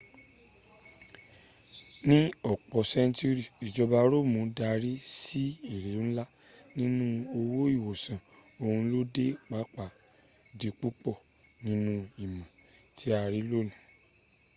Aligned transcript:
ni 2.07 2.19
opo 2.51 2.77
senturi 2.91 3.43
ijoba 3.67 3.97
roomu 4.11 4.41
dari 4.59 4.93
si 5.21 5.43
ere 5.73 5.91
nla 6.05 6.23
ninu 6.77 7.05
owo 7.39 7.59
iwosan 7.77 8.19
oun 8.63 8.81
lo 8.91 8.99
de 9.15 9.27
papa 9.49 9.85
di 10.59 10.69
pupo 10.79 11.11
ninu 11.65 11.93
imo 12.23 12.43
ti 12.97 13.07
a 13.19 13.21
ni 13.31 13.39
loni 13.49 13.75